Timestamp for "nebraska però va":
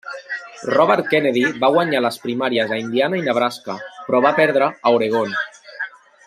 3.29-4.33